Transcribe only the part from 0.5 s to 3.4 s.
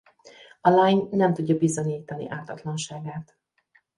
A lány nem tudja bizonyítani ártatlanságát.